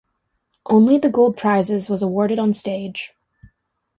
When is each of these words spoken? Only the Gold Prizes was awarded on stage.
Only 0.65 0.97
the 0.97 1.11
Gold 1.11 1.37
Prizes 1.37 1.87
was 1.87 2.01
awarded 2.01 2.39
on 2.39 2.55
stage. 2.55 3.13